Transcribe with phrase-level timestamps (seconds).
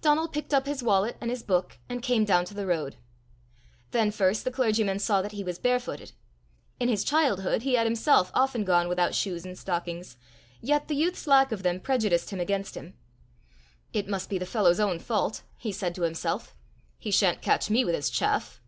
[0.00, 2.96] Donal picked up his wallet and his book, and came down to the road.
[3.92, 6.10] Then first the clergyman saw that he was barefooted.
[6.80, 10.16] In his childhood he had himself often gone without shoes and stockings,
[10.60, 12.94] yet the youth's lack of them prejudiced him against him.
[13.92, 16.56] "It must be the fellow's own fault!" he said to himself.
[16.98, 18.60] "He shan't catch me with his chaff!"